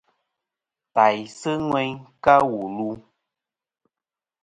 Tàysɨ 0.93 1.51
ŋweyn 1.67 1.93
ka 2.23 2.33
wù 2.51 2.61
lu. 2.75 2.89